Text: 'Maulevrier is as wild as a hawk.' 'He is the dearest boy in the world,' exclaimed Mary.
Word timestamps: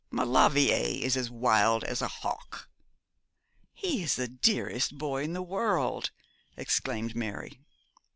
'Maulevrier 0.09 1.03
is 1.05 1.15
as 1.15 1.29
wild 1.29 1.83
as 1.83 2.01
a 2.01 2.07
hawk.' 2.07 2.67
'He 3.75 4.01
is 4.01 4.15
the 4.15 4.27
dearest 4.27 4.97
boy 4.97 5.21
in 5.21 5.33
the 5.33 5.43
world,' 5.43 6.09
exclaimed 6.57 7.15
Mary. 7.15 7.61